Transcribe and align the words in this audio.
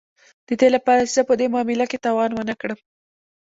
د 0.47 0.49
دې 0.59 0.67
لپاره 0.75 1.01
چې 1.07 1.11
زه 1.17 1.21
په 1.29 1.33
دې 1.39 1.47
معامله 1.53 1.85
کې 1.91 2.03
تاوان 2.05 2.31
ونه 2.33 2.55
کړم 2.61 2.79